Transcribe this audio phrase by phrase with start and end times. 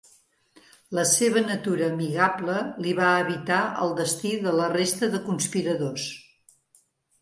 [0.99, 2.57] La seva natura amigable
[2.87, 6.13] li va evitar el destí de la resta de conspiradors.